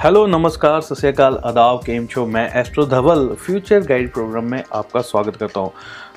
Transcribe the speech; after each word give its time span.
Hello, 0.00 0.26
नमस्कार, 0.26 0.80
सत 0.80 0.96
श्रीकाल 0.96 1.36
आदाब, 1.44 1.78
केम 1.78 2.06
छो? 2.06 2.24
मैं 2.26 2.48
astro 2.60 2.84
Dhaval, 2.86 3.26
future 3.36 3.80
guide 3.80 4.12
program 4.12 4.44
में 4.50 4.62
आपका 4.74 5.00
स्वागत 5.00 5.36
करता 5.36 5.60
हूँ। 5.60 5.72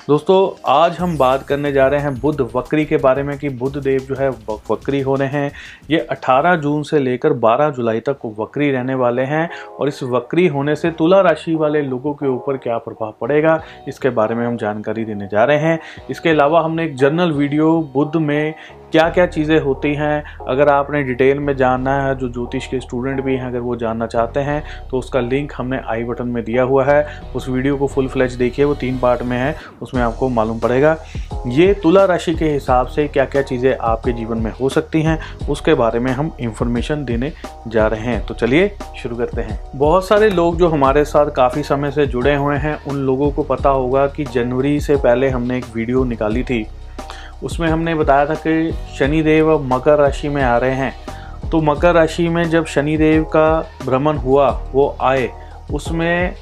दोस्तों, 0.08 0.38
आज 0.66 0.96
हम 0.98 1.16
बात 1.18 1.42
करने 1.42 1.72
जा 1.72 1.86
रहे 1.86 2.00
हैं 2.00 2.14
बुद्ध 2.20 2.40
वक्री 2.54 2.84
के 2.84 2.96
बारे 2.96 3.22
में 3.22 3.36
कि 3.38 3.48
बुद्ध 3.50 3.76
देव 3.76 4.00
जो 4.00 4.14
है 4.14 4.28
वक्री 4.70 5.00
हो 5.00 5.14
रहे 5.14 5.28
हैं। 5.28 5.52
ये 5.90 5.98
18 6.10 6.56
जून 6.56 6.82
से 6.82 6.98
लेकर 6.98 7.32
12 7.34 7.70
जुलाई 7.70 8.00
तक 8.00 8.24
वक्री 8.38 8.70
रहने 8.70 8.94
वाले 8.94 9.22
हैं 9.22 9.48
और 9.70 9.88
इस 9.88 10.02
वक्री 10.02 10.46
होने 10.46 10.76
से 10.76 10.90
तुला 10.90 11.20
राशि 11.20 11.54
वाले 11.54 11.82
लोगों 11.82 12.14
के 12.14 12.28
ऊपर 12.28 12.56
क्या 12.56 12.78
प्रभाव 12.78 13.14
पड़ेगा, 13.20 13.60
इसके 13.88 14.10
बारे 14.10 14.34
में 14.34 14.46
हम 14.46 14.56
जानकारी 14.56 15.04
देने 15.04 15.28
जा 15.28 15.44
रहे 15.44 15.58
हैं। 15.58 15.78
इसके 16.10 16.30
अलावा 16.30 16.62
हमने 16.64 16.84
एक 16.84 16.96
जर्नल 16.96 17.32
वीडियो 17.32 17.80
बुद्ध 17.94 18.16
में 18.16 18.54
क्या 18.94 19.08
क्या 19.10 19.24
चीज़ें 19.26 19.58
होती 19.60 19.92
हैं? 19.94 20.22
अगर 20.48 20.68
आपने 20.68 21.02
डिटेल 21.02 21.38
में 21.38 21.54
जानना 21.56 21.94
है, 22.02 22.14
जो 22.14 22.28
ज्योतिष 22.28 22.66
के 22.66 22.78
स्टूडेंट 22.80 23.20
भी 23.20 23.34
हैं, 23.36 23.46
अगर 23.46 23.60
वो 23.60 23.74
जानना 23.76 24.06
चाहते 24.06 24.40
हैं 24.40 24.62
तो 24.90 24.98
उसका 24.98 25.20
लिंक 25.20 25.52
हमने 25.56 25.80
आई 25.86 26.04
बटन 26.04 26.28
में 26.28 26.42
दिया 26.44 26.62
हुआ 26.62 26.84
है। 26.84 27.22
उस 27.36 27.48
वीडियो 27.48 27.76
को 27.76 27.86
फुल 27.86 28.08
फ्लैच 28.08 28.32
देखिए, 28.32 28.64
वो 28.64 28.74
तीन 28.74 28.98
पार्ट 28.98 29.22
में 29.22 29.36
है, 29.36 29.54
उसमें 29.82 30.02
आपको 30.02 30.28
मालूम 30.28 30.58
पड़ेगा। 30.58 30.96
ये 31.46 31.72
तुला 31.74 32.04
राशि 32.04 32.34
के 32.34 32.50
हिसाब 32.50 32.86
से 32.86 33.06
क्या 33.08 33.24
क्या 33.24 33.42
चीज़ें 33.42 33.76
आपके 33.76 34.12
जीवन 34.12 34.38
में 34.38 34.50
हो 34.50 34.68
सकती 34.68 35.02
हैं, 35.02 35.18
उसके 35.50 35.74
बारे 35.74 36.00
में 36.00 36.10
हम 36.12 36.30
इंफॉर्मेशन 36.40 37.04
देने 37.04 37.32
जा 37.68 37.86
रहे 37.86 38.00
हैं। 38.02 38.24
तो 38.26 38.34
चलिए, 38.34 38.70
शुरू 39.02 39.16
करते 39.16 39.42
हैं। 39.42 39.58
बहुत 39.76 40.06
सारे 40.08 40.30
लोग 40.30 40.56
जो 40.56 40.68
हमारे 40.68 41.04
साथ 41.04 41.34
काफ़ी 41.36 41.62
समय 41.62 41.90
से 41.90 42.06
जुड़े 42.06 42.34
हुए 42.34 42.56
हैं, 42.56 42.78
उन 42.84 43.04
लोगों 43.06 43.30
को 43.30 43.42
पता 43.42 43.70
होगा 43.70 44.06
कि 44.06 44.24
जनवरी 44.24 44.78
से 44.80 44.96
पहले 44.96 45.28
हमने 45.28 45.58
एक 45.58 45.64
वीडियो 45.74 46.04
निकाली 46.04 46.44
थी। 46.44 46.66
उसमें 47.44 47.68
हमने 47.68 47.94
बताया 47.94 48.26
था 48.26 48.34
कि 48.34 48.72
शनिदेव 48.98 49.52
अब 49.54 49.72
मकर 49.72 49.98
राशि 49.98 50.28
में 50.28 50.42
आ 50.42 50.56
रहे 50.58 50.74
हैं। 50.74 50.94
तो 51.50 51.60
मकर 51.60 51.94
राशि 51.94 52.28
में 52.28 52.50
जब 52.50 52.66
शनिदेव 52.66 53.24
का 53.24 53.70
भ्रमण 53.86 54.16
हुआ, 54.16 54.50
वो 54.72 54.96
आए, 55.00 55.30
उसमें 55.72 56.34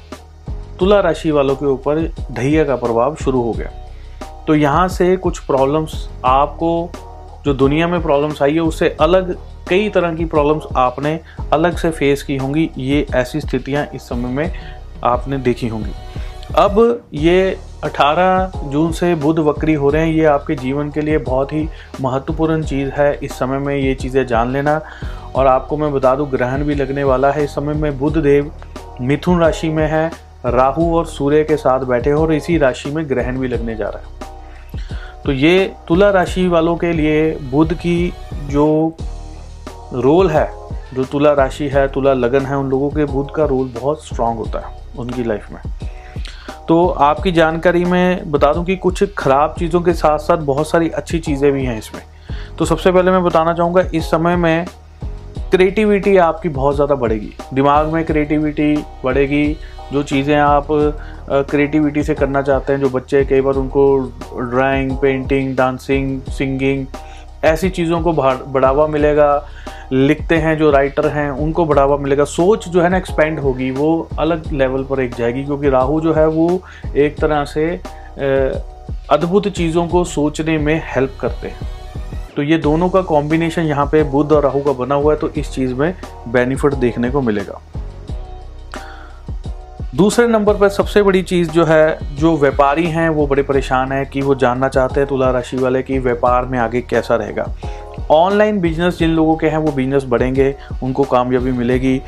तुला 0.79 0.99
राशि 0.99 1.31
वालों 1.31 1.55
के 1.55 1.65
ऊपर 1.65 2.13
ढैया 2.31 2.63
का 2.63 2.75
प्रभाव 2.75 3.15
शुरू 3.15 3.41
हो 3.41 3.51
गया। 3.51 3.71
तो 4.47 4.55
यहाँ 4.55 4.87
से 4.87 5.17
कुछ 5.17 5.39
प्रॉब्लम्स 5.39 6.09
आपको, 6.25 6.91
जो 7.45 7.53
दुनिया 7.53 7.87
में 7.87 8.01
प्रॉब्लम्स 8.01 8.41
आई 8.41 8.53
है, 8.53 8.59
उससे 8.59 8.97
अलग 9.01 9.37
कई 9.69 9.89
तरह 9.89 10.15
की 10.15 10.25
प्रॉब्लम्स 10.25 10.63
आपने 10.75 11.19
अलग 11.53 11.77
से 11.77 11.91
फेस 11.91 12.23
की 12.23 12.37
होंगी। 12.37 12.69
ये 12.77 13.05
ऐसी 13.15 13.41
स्थितियाँ 13.41 13.85
इस 13.95 14.01
समय 14.01 14.29
में 14.29 14.53
आपने 15.03 15.37
देखी 15.37 15.67
होंगी। 15.67 15.91
अब 16.55 17.03
ये 17.13 17.57
18 17.83 18.51
जून 18.63 18.91
से 18.91 19.15
बुध 19.15 19.39
वक्री 19.39 19.73
हो 19.73 19.89
रहे 19.89 20.05
हैं। 20.05 20.13
ये 20.13 20.25
आपके 20.25 20.55
जीवन 20.55 20.89
के 20.91 21.01
लिए 21.01 21.17
बहुत 21.17 21.53
ही 21.53 21.69
महत्वपूर्ण 22.01 22.63
चीज़ 22.63 22.89
है। 22.89 23.19
इस 23.23 23.31
समय 23.31 23.57
में 23.57 23.75
ये 23.75 23.95
चीज़ें 23.95 24.27
जान 24.27 24.53
लेना। 24.53 24.81
और 25.35 25.47
आपको 25.47 25.77
मैं 25.77 25.93
बता 25.93 26.15
दूँ, 26.15 26.29
ग्रहण 26.29 26.63
भी 26.63 26.75
लगने 26.75 27.03
वाला 27.03 27.31
है। 27.31 27.43
इस 27.43 27.49
समय 27.49 27.73
में 27.73 27.99
बुध 27.99 28.17
देव 28.17 28.51
मिथुन 29.01 29.39
राशि 29.39 29.69
में 29.69 29.87
है। 29.87 30.11
राहु 30.45 30.95
और 30.97 31.05
सूर्य 31.05 31.43
के 31.43 31.57
साथ 31.57 31.79
बैठे 31.79 32.11
हो 32.11 32.21
और 32.21 32.33
इसी 32.33 32.57
राशि 32.57 32.91
में 32.91 33.09
ग्रहण 33.09 33.37
भी 33.37 33.47
लगने 33.47 33.75
जा 33.75 33.89
रहा 33.89 33.99
है। 33.99 34.23
तो 35.25 35.31
ये 35.31 35.73
तुला 35.87 36.09
राशि 36.09 36.47
वालों 36.47 36.75
के 36.75 36.93
लिए 36.93 37.31
बुध 37.51 37.73
की 37.73 38.13
जो 38.33 38.97
रोल 39.93 40.29
है, 40.29 40.51
जो 40.93 41.03
तुला 41.03 41.33
राशि 41.33 41.67
है, 41.67 41.87
तुला 41.87 42.13
लगन 42.13 42.45
है, 42.45 42.57
उन 42.57 42.69
लोगों 42.69 42.89
के 42.89 43.05
बुध 43.05 43.31
का 43.31 43.45
रोल 43.45 43.73
बहुत 43.81 44.05
स्ट्रांग 44.05 44.37
होता 44.37 44.59
है 44.59 44.75
उनकी 44.97 45.23
लाइफ 45.23 45.51
में। 45.51 45.61
तो 46.67 46.85
आपकी 46.87 47.31
जानकारी 47.31 47.83
में 47.85 48.31
बता 48.31 48.51
दूँ 48.53 48.63
कि 48.65 48.75
कुछ 48.75 49.03
ख़राब 49.17 49.55
चीज़ों 49.59 49.81
के 49.81 49.93
साथ 49.93 50.19
साथ 50.19 50.37
बहुत 50.45 50.69
सारी 50.69 50.89
अच्छी 50.89 51.19
चीज़ें 51.19 51.51
भी 51.51 51.63
हैं 51.65 51.77
इसमें। 51.77 52.01
तो 52.57 52.65
सबसे 52.65 52.91
पहले 52.91 53.11
मैं 53.11 53.23
बताना 53.23 53.53
चाहूँगा, 53.53 53.81
इस 53.93 54.05
समय 54.05 54.35
में 54.35 54.65
क्रिएटिविटी 55.51 56.15
आपकी 56.17 56.49
बहुत 56.49 56.75
ज़्यादा 56.75 56.95
बढ़ेगी। 56.95 57.33
दिमाग 57.53 57.93
में 57.93 58.03
क्रिएटिविटी 58.05 58.75
बढ़ेगी। 59.03 59.45
जो 59.91 60.03
चीज़ें 60.03 60.35
आप 60.35 60.67
क्रिएटिविटी 61.29 62.03
से 62.03 62.13
करना 62.15 62.41
चाहते 62.41 62.73
हैं, 62.73 62.79
जो 62.79 62.89
बच्चे 62.89 63.23
कई 63.25 63.41
बार 63.41 63.55
उनको 63.55 63.83
ड्राइंग 64.51 64.95
पेंटिंग 64.97 65.55
डांसिंग 65.55 66.21
सिंगिंग 66.29 66.85
ऐसी 67.45 67.69
चीज़ों 67.69 68.01
को 68.01 68.13
बढ़ावा 68.13 68.87
मिलेगा। 68.87 69.29
लिखते 69.93 70.35
हैं, 70.35 70.57
जो 70.57 70.69
राइटर 70.71 71.07
हैं, 71.07 71.29
उनको 71.31 71.65
बढ़ावा 71.65 71.97
मिलेगा। 71.97 72.23
सोच 72.25 72.67
जो 72.67 72.81
है 72.81 72.89
ना 72.89 72.97
एक्सपेंड 72.97 73.39
होगी, 73.39 73.69
वो 73.71 74.09
अलग 74.19 74.51
लेवल 74.53 74.83
पर 74.83 74.99
एक 74.99 75.15
जाएगी, 75.15 75.43
क्योंकि 75.43 75.69
राहु 75.69 75.99
जो 76.01 76.13
है 76.13 76.27
वो 76.27 76.61
एक 76.95 77.17
तरह 77.17 77.43
से 77.45 77.69
अद्भुत 79.11 79.47
चीज़ों 79.47 79.87
को 79.87 80.03
सोचने 80.05 80.57
में 80.57 80.81
हेल्प 80.85 81.17
करते 81.21 81.47
हैं। 81.47 81.71
तो 82.35 82.43
ये 82.43 82.57
दोनों 82.57 82.89
का 82.89 83.01
कॉम्बिनेशन 83.01 83.61
यहाँ 83.61 83.85
पे 83.85 84.03
बुद्ध 84.03 84.31
और 84.31 84.43
राहु 84.43 84.61
का 84.61 84.71
बना 84.73 84.95
हुआ 84.95 85.13
है 85.13 85.19
तो 85.19 85.29
इस 85.29 85.51
चीज़ 85.51 85.73
में 85.73 85.93
बेनिफिट 86.27 86.73
देखने 86.75 87.09
को 87.11 87.21
मिलेगा। 87.21 87.61
दूसरे 89.95 90.27
नंबर 90.27 90.57
पर 90.57 90.69
सबसे 90.69 91.03
बड़ी 91.03 91.21
चीज़ 91.23 91.49
जो 91.51 91.65
है, 91.65 92.15
जो 92.15 92.35
व्यापारी 92.37 92.87
हैं, 92.87 93.07
वो 93.09 93.27
बड़े 93.27 93.43
परेशान 93.43 93.91
हैं 93.91 94.05
कि 94.05 94.21
वो 94.21 94.35
जानना 94.35 94.69
चाहते 94.69 94.99
हैं 94.99 95.07
तुला 95.09 95.29
राशि 95.31 95.57
वाले 95.57 95.81
कि 95.83 95.99
व्यापार 95.99 96.45
में 96.45 96.57
आगे 96.59 96.81
कैसा 96.81 97.15
रहेगा। 97.15 97.45
ऑनलाइन 98.11 98.59
बिज़नेस 98.59 98.99
जिन 98.99 99.09
लोगों 99.09 99.35
के 99.35 99.47
हैं, 99.47 99.57
वो 99.57 99.71
बिज़नेस 99.71 100.03
बढ़ेंगे, 100.03 100.55
उनको 100.83 101.03
कामयाबी 101.03 101.51
मिलेगी। 101.51 102.01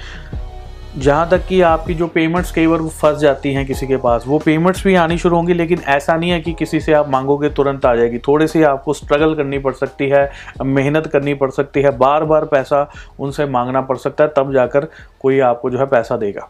जहाँ 0.97 1.29
तक 1.29 1.45
कि 1.47 1.61
आपकी 1.61 1.93
जो 1.93 2.07
पेमेंट्स 2.07 2.51
कई 2.51 2.67
बार 2.67 2.79
फंस 2.79 3.17
जाती 3.17 3.53
हैं 3.53 3.65
किसी 3.65 3.87
के 3.87 3.97
पास, 3.97 4.23
वो 4.27 4.39
पेमेंट्स 4.39 4.83
भी 4.83 4.95
आनी 4.95 5.17
शुरू 5.17 5.35
होंगी, 5.35 5.53
लेकिन 5.53 5.79
ऐसा 5.87 6.15
नहीं 6.15 6.29
है 6.29 6.39
कि 6.41 6.53
किसी 6.53 6.79
से 6.79 6.93
आप 6.93 7.09
मांगोगे, 7.09 7.49
तुरंत 7.49 7.85
आ 7.85 7.95
जाएगी। 7.95 8.17
थोड़ी 8.17 8.47
सी 8.47 8.63
आपको 8.63 8.93
स्ट्रगल 8.93 9.35
करनी 9.35 9.59
पड़ 9.59 9.73
सकती 9.73 10.09
है, 10.09 10.31
मेहनत 10.61 11.07
करनी 11.07 11.33
पड़ 11.33 11.49
सकती 11.51 11.81
है 11.81 11.97
बार 11.97 12.23
बार 12.23 12.45
पैसा 12.45 12.89
उनसे 13.19 13.45
मांगना 13.45 13.81
पड़ 13.81 13.97
सकता 13.97 14.23
है, 14.23 14.33
तब 14.37 14.53
जाकर 14.53 14.87
कोई 15.19 15.39
आपको 15.39 15.69
जो 15.69 15.79
है 15.79 15.85
पैसा 15.85 16.17
देगा। 16.17 16.49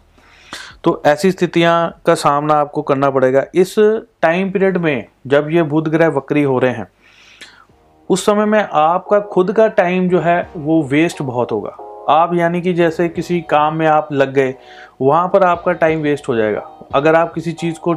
तो 0.83 1.01
ऐसी 1.05 1.31
स्थितियाँ 1.31 2.01
का 2.05 2.15
सामना 2.15 2.53
आपको 2.53 2.81
करना 2.81 3.09
पड़ेगा। 3.09 3.45
इस 3.55 3.75
टाइम 4.21 4.51
पीरियड 4.51 4.77
में 4.77 5.05
जब 5.27 5.47
ये 5.51 5.63
बुध 5.63 5.87
ग्रह 5.87 6.07
वक्री 6.07 6.43
हो 6.43 6.59
रहे 6.59 6.71
हैं 6.71 6.87
उस 8.09 8.25
समय 8.25 8.45
में 8.45 8.59
आपका 8.63 9.19
खुद 9.19 9.51
का 9.51 9.67
टाइम 9.67 10.07
जो 10.09 10.19
है, 10.19 10.49
वो 10.55 10.81
वेस्ट 10.83 11.21
बहुत 11.21 11.51
होगा। 11.51 11.69
आप 12.09 12.33
यानी 12.33 12.61
कि 12.61 12.73
जैसे 12.73 13.07
किसी 13.09 13.39
काम 13.41 13.75
में 13.75 13.85
आप 13.87 14.09
लग 14.11 14.33
गए, 14.33 14.53
वहाँ 15.01 15.27
पर 15.27 15.43
आपका 15.43 15.71
टाइम 15.73 16.01
वेस्ट 16.01 16.27
हो 16.29 16.35
जाएगा। 16.35 16.61
अगर 16.95 17.15
आप 17.15 17.33
किसी 17.33 17.51
चीज़ 17.51 17.79
को 17.79 17.93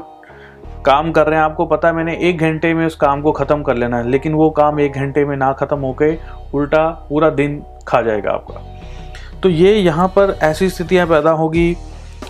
काम 0.85 1.11
कर 1.13 1.27
रहे 1.27 1.39
हैं, 1.39 1.45
आपको 1.45 1.67
पता 1.67 1.89
है 1.89 1.95
मैंने 1.95 2.17
एक 2.21 2.39
घंटे 2.39 2.73
में 2.75 2.85
उस 2.87 2.97
काम 2.97 3.23
को 3.23 3.33
ख़त्म 3.33 3.63
कर 3.63 3.77
लेना 3.77 3.99
है, 3.99 4.09
लेकिन 4.11 4.35
वो 4.35 4.49
काम 4.51 4.81
एक 4.81 4.93
घंटे 4.93 5.25
में 5.25 5.37
ना 5.37 5.53
ख़त्म 5.53 5.79
होके 5.79 6.15
उल्टा 6.55 6.89
पूरा 7.09 7.31
दिन 7.31 7.63
खा 7.89 8.01
जाएगा 8.03 8.31
आपका। 8.31 9.41
तो 9.43 9.49
ये 9.49 9.75
यहाँ 9.75 10.09
पर 10.09 10.37
ऐसी 10.43 10.69
स्थितियाँ 10.69 11.07
पैदा 11.07 11.31
होगी 11.33 11.77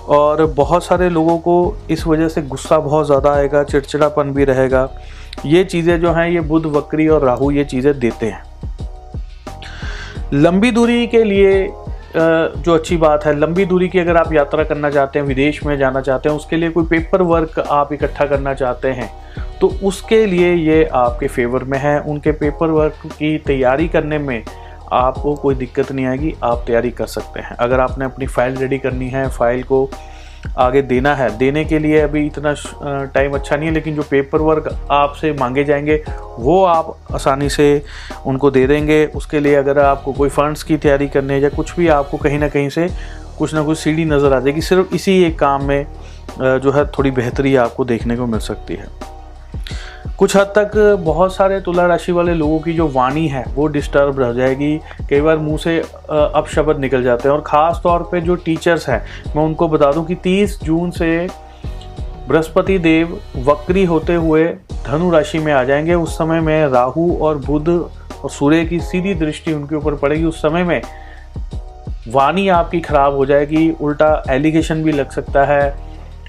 और 0.09 0.45
बहुत 0.47 0.85
सारे 0.85 1.09
लोगों 1.11 1.39
को 1.39 1.77
इस 1.91 2.07
वजह 2.07 2.29
से 2.29 2.43
गुस्सा 2.43 2.79
बहुत 2.79 3.07
ज़्यादा 3.07 3.33
आएगा, 3.33 3.63
चिड़चिड़ापन 3.63 4.33
भी 4.33 4.45
रहेगा। 4.45 4.89
ये 5.47 5.65
चीज़ें 5.65 6.01
जो 6.01 6.13
हैं, 6.13 6.29
ये 6.29 6.41
बुध, 6.43 6.67
वक्री 6.67 7.09
और 7.09 7.25
राहु 7.25 7.51
ये 7.51 7.65
चीज़ें 7.65 7.99
देते 7.99 8.27
हैं। 8.27 8.43
लंबी 10.35 10.71
दूरी 10.71 11.07
के 11.07 11.23
लिए 11.25 11.69
जो 12.17 12.75
अच्छी 12.75 12.97
बात 12.97 13.25
है, 13.27 13.39
लंबी 13.39 13.65
दूरी 13.65 13.89
की 13.89 13.99
अगर 13.99 14.17
आप 14.17 14.33
यात्रा 14.33 14.65
करना 14.65 14.91
चाहते 14.91 15.19
हैं, 15.19 15.27
विदेश 15.27 15.63
में 15.65 15.77
जाना 15.79 16.01
चाहते 16.01 16.29
हैं, 16.29 16.37
उसके 16.37 16.57
लिए 16.57 16.71
कोई 16.71 16.85
पेपर 16.87 17.23
वर्क 17.25 17.59
आप 17.61 17.93
इकट्ठा 17.93 18.25
करना 18.27 18.55
चाहते 18.55 18.89
हैं 18.91 19.11
तो 19.61 19.69
उसके 19.85 20.25
लिए 20.27 20.53
ये 20.55 20.85
आपके 20.87 21.29
फेवर 21.29 21.65
में 21.65 21.79
है। 21.79 21.99
उनके 22.03 22.33
पेपर 22.33 22.71
वर्क 22.71 23.01
की 23.09 23.37
तैयारी 23.47 23.89
करने 23.89 24.19
में 24.19 24.43
आपको 24.93 25.35
कोई 25.35 25.55
दिक्कत 25.55 25.91
नहीं 25.93 26.07
आएगी, 26.07 26.35
आप 26.43 26.63
तैयारी 26.67 26.91
कर 26.91 27.07
सकते 27.07 27.41
हैं। 27.41 27.57
अगर 27.57 27.81
आपने 27.81 28.05
अपनी 28.05 28.27
फ़ाइल 28.27 28.57
रेडी 28.57 28.79
करनी 28.79 29.09
है 29.09 29.29
फ़ाइल 29.31 29.63
को 29.63 29.89
आगे 30.59 30.83
देना 30.83 31.15
है। 31.15 31.29
देने 31.39 31.65
के 31.65 31.79
लिए 31.79 32.01
अभी 32.01 32.25
इतना 32.27 32.55
टाइम 33.15 33.35
अच्छा 33.35 33.57
नहीं 33.57 33.69
है, 33.69 33.75
लेकिन 33.75 33.95
जो 33.95 34.03
पेपर 34.03 34.41
वर्क 34.41 34.69
आपसे 34.91 35.33
मांगे 35.33 35.65
जाएँगे, 35.65 36.03
वो 36.39 36.65
आप 36.65 36.97
आसानी 37.15 37.49
से 37.49 37.83
उनको 38.27 38.51
दे 38.51 38.67
देंगे। 38.67 39.05
उसके 39.07 39.41
लिए 39.41 39.55
अगर 39.55 39.79
आपको 39.79 40.13
कोई 40.13 40.29
फंड्स 40.29 40.63
की 40.63 40.77
तैयारी 40.77 41.09
करनी 41.09 41.35
है 41.35 41.41
या 41.41 41.49
कुछ 41.49 41.77
भी, 41.77 41.89
आपको 41.89 42.17
कहीं 42.17 42.39
ना 42.39 42.49
कहीं 42.49 42.69
से 42.69 42.89
कुछ 43.39 43.55
ना 43.55 43.63
कुछ 43.63 43.79
सीढ़ी 43.79 44.05
नज़र 44.05 44.33
आ 44.33 44.41
जाएगी। 44.41 44.61
सिर्फ़ 44.61 44.95
इसी 44.95 45.23
एक 45.25 45.39
काम 45.39 45.65
में 45.65 45.87
जो 46.39 46.73
है, 46.73 46.87
थोड़ी 46.89 47.11
बेहतरी 47.11 47.55
आपको 47.57 47.85
देखने 47.85 48.17
को 48.17 48.27
मिल 48.27 48.41
सकती 48.41 48.75
है। 48.75 48.87
कुछ 50.19 50.37
हद 50.37 50.47
तक 50.57 50.71
बहुत 51.01 51.35
सारे 51.35 51.61
तुला 51.61 51.85
राशि 51.87 52.13
वाले 52.13 52.33
लोगों 52.35 52.59
की 52.61 52.73
जो 52.73 52.87
वाणी 52.89 53.27
है, 53.29 53.45
वो 53.55 53.67
डिस्टर्ब 53.67 54.19
रह 54.21 54.33
जाएगी। 54.33 54.81
कई 55.11 55.21
बार 55.21 55.37
मुँह 55.39 55.59
से 55.59 55.79
अपशब्द 56.11 56.79
निकल 56.79 57.03
जाते 57.03 57.29
हैं 57.29 57.35
और 57.37 57.43
ख़ास 57.43 57.81
तौर 57.85 58.09
पे 58.13 58.21
जो 58.21 58.35
टीचर्स 58.37 58.89
हैं, 58.89 59.03
मैं 59.37 59.45
उनको 59.45 59.69
बता 59.69 59.93
दूँ 59.93 60.05
कि 60.07 60.15
30 60.15 60.59
जून 60.65 60.91
से 60.91 61.27
बृहस्पति 62.29 62.79
देव 62.79 63.19
वक्री 63.45 63.85
होते 63.85 64.15
हुए 64.15 64.45
धनु 64.87 65.11
राशि 65.11 65.39
में 65.39 65.53
आ 65.53 65.63
जाएँगे। 65.65 65.95
उस 65.95 66.19
समय 66.19 66.41
में 66.41 66.69
राहु 66.69 67.11
और 67.17 67.39
बुध 67.39 67.69
और 67.69 68.31
सूर्य 68.31 68.65
की 68.65 68.81
सीधी 68.81 69.15
दृष्टि 69.15 69.53
उनके 69.53 69.77
ऊपर 69.77 69.95
पड़ेगी। 69.95 70.25
उस 70.25 70.43
समय 70.43 70.65
में 70.65 70.81
वाणी 72.09 72.49
आपकी 72.49 72.81
खराब 72.81 73.15
हो 73.15 73.27
जाएगी, 73.27 73.71
उल्टा 73.71 74.23
एलिगेशन 74.31 74.83
भी 74.83 74.93
लग 74.93 75.11
सकता 75.11 75.45
है। 75.45 75.88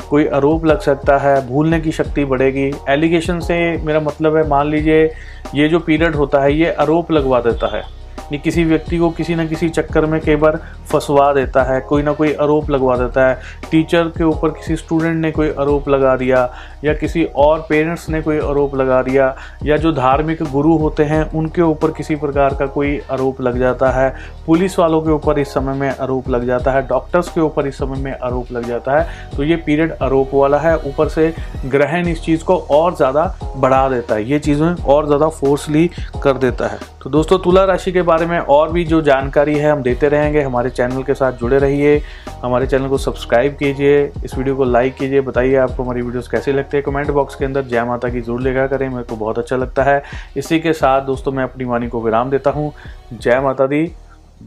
कोई 0.10 0.28
आरोप 0.28 0.66
लग 0.66 0.80
सकता 0.80 1.18
है, 1.18 1.48
भूलने 1.48 1.80
की 1.80 1.92
शक्ति 1.92 2.26
बढ़ेगी। 2.26 2.72
एलिगेशन 2.90 3.40
से 3.40 3.78
मेरा 3.78 4.00
मतलब 4.00 4.36
है, 4.38 4.48
मान 4.48 4.68
लीजिए, 4.68 5.12
ये 5.56 5.70
जो 5.70 5.80
पीरियड 5.80 6.16
होता 6.16 6.40
है, 6.40 6.54
ये 6.54 6.72
आरोप 6.72 7.12
लगवा 7.12 7.40
देता 7.40 7.78
है। 7.78 7.99
ये 8.32 8.38
किसी 8.38 8.64
व्यक्ति 8.64 8.98
को 8.98 9.10
किसी 9.10 9.36
न 9.36 9.48
किसी 9.48 9.70
चक्कर 9.70 10.06
में 10.06 10.20
कई 10.22 10.36
बार 10.36 10.60
फंसवा 10.92 11.32
देता 11.34 11.64
है, 11.64 11.80
कोई 11.82 12.04
ना 12.04 12.12
कोई 12.14 12.34
आरोप 12.34 12.70
लगवा 12.70 12.98
देता 12.98 13.28
है। 13.28 13.42
टीचर 13.72 14.08
के 14.08 14.24
ऊपर 14.24 14.50
किसी 14.50 14.76
स्टूडेंट 14.76 15.16
ने 15.16 15.32
कोई 15.32 15.50
आरोप 15.50 15.90
लगा 15.90 16.16
दिया, 16.16 16.50
या 16.84 16.94
किसी 16.94 17.24
और 17.36 17.66
पेरेंट्स 17.70 18.10
ने 18.10 18.22
कोई 18.22 18.40
आरोप 18.40 18.76
लगा 18.76 19.02
दिया, 19.02 19.36
या 19.64 19.78
जो 19.78 19.92
धार्मिक 19.92 20.44
गुरु 20.44 20.76
होते 20.78 21.04
हैं, 21.04 21.24
उनके 21.32 21.62
ऊपर 21.62 21.92
किसी 21.92 22.16
प्रकार 22.16 22.56
का 22.56 22.66
कोई 22.66 23.00
आरोप 23.12 23.42
लग 23.42 23.60
जाता 23.60 23.90
है। 23.92 24.10
पुलिस 24.48 24.78
वालों 24.80 25.02
के 25.02 25.12
ऊपर 25.12 25.40
इस 25.40 25.54
समय 25.54 25.74
में 25.74 25.90
आरोप 25.92 26.30
लग 26.30 26.46
जाता 26.48 26.72
है, 26.72 26.88
डॉक्टर्स 26.88 27.30
के 27.30 27.42
ऊपर 27.42 27.68
इस 27.68 27.78
समय 27.78 28.00
में 28.00 28.12
आरोप 28.14 28.52
लग 28.52 28.68
जाता 28.68 29.00
है। 29.00 29.36
तो 29.38 29.44
ये 29.44 29.56
पीरियड 29.56 29.94
आरोप 30.02 30.34
वाला 30.34 30.58
है, 30.58 30.76
ऊपर 30.80 31.08
से 31.08 31.34
ग्रहण 31.66 32.08
इस 32.08 32.22
चीज़ 32.22 32.44
को 32.44 32.58
और 32.72 32.96
ज़्यादा 32.96 33.34
बढ़ा 33.58 33.88
देता 33.90 34.16
है, 34.16 34.30
ये 34.30 34.40
चीज़ें 34.40 34.68
और 34.68 35.06
ज़्यादा 35.06 35.28
फोर्सली 35.30 35.90
कर 36.24 36.38
देता 36.38 36.68
है। 36.68 36.78
तो 37.04 37.10
दोस्तों, 37.10 37.38
तुला 37.40 37.64
राशि 37.66 37.92
के 37.92 38.02
बारे 38.20 38.32
में 38.32 38.40
और 38.46 38.72
भी 38.72 38.84
जो 38.86 39.02
जानकारी 39.02 39.54
है 39.56 39.72
हम 39.72 39.82
देते 39.84 40.08
रहेंगे। 40.10 40.42
हमारे 40.42 40.70
चैनल 40.70 41.04
के 41.04 41.14
साथ 41.14 41.34
जुड़े 41.34 41.58
रहिए। 41.60 42.02
हमारे 42.44 42.68
चैनल 42.68 42.88
को 42.88 42.98
सब्सक्राइब 42.98 43.54
कीजिए। 43.54 44.04
इस 44.26 44.38
वीडियो 44.38 44.56
को 44.56 44.64
लाइक 44.64 44.96
कीजिए। 44.96 45.22
बताइए 45.22 45.56
आपको 45.56 45.84
हमारी 45.84 46.02
वीडियोस 46.02 46.28
कैसे 46.28 46.54
लगते 46.54 46.78
हैं 46.78 46.84
कमेंट 46.86 47.12
बॉक्स 47.12 47.36
के 47.36 47.46
अंदर। 47.46 47.64
जय 47.64 47.84
माता 47.84 48.10
की 48.10 48.22
ज़रूर 48.22 48.42
लिखा 48.42 48.68
करें। 48.68 48.88
मेरे 48.90 49.04
को 49.04 49.16
बहुत 49.16 49.40
अच्छा 49.40 49.56
लगता 49.56 49.84
है। 49.84 50.02
इसी 50.38 50.60
के 50.60 50.74
साथ 50.74 51.02
दोस्तों, 51.02 51.32
मैं 51.32 51.44
अपनी 51.44 51.66
वाणी 51.66 51.88
को 51.88 52.02
विराम 52.02 52.30
देता 52.30 52.52
हूँ। 52.52 52.72
जय 53.14 53.40
माता 53.40 53.68
दी। 53.68 53.86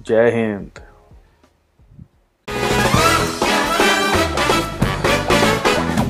जय 0.06 0.30
हिंद। 0.34 0.91